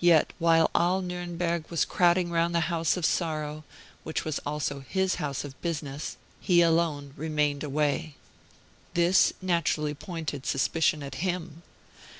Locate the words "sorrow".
3.06-3.62